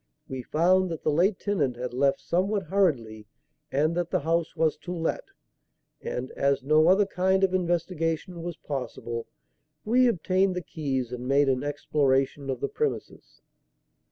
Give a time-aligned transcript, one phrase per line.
[0.27, 3.27] We found that the late tenant had left somewhat hurriedly
[3.71, 5.25] and that the house was to let;
[6.01, 9.27] and, as no other kind of investigation was possible,
[9.85, 13.41] we obtained the keys and made an exploration of the premises."